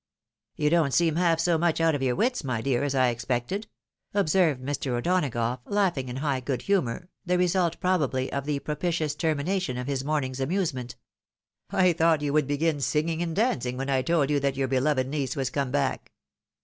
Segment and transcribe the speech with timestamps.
[0.55, 3.67] "You don't seem half so much out of your wits, my dear, as I expected,"
[4.15, 4.93] observed Mr.
[4.97, 9.85] O'Donagough, laughing in high good humour— the result, probably, of the propitious termi nation of
[9.85, 10.95] his morning's amusement."
[11.69, 15.07] I thought you would begin singing and dancing when I told you that your beloved
[15.07, 16.11] niece was come back